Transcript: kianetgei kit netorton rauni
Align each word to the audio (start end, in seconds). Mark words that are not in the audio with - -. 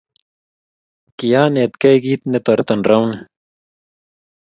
kianetgei 1.17 1.97
kit 2.05 2.21
netorton 2.31 2.81
rauni 2.89 3.19